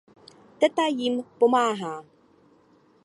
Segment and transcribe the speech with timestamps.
[0.59, 1.95] Teta jim pomáhá.